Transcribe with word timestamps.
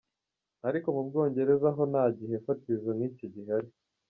Ariko 0.67 0.87
mu 0.95 1.01
Bwongereza 1.07 1.67
ho 1.75 1.83
nta 1.91 2.05
gihe 2.17 2.35
fatizo 2.45 2.89
nk'icyo 2.97 3.25
gihari. 3.35 3.69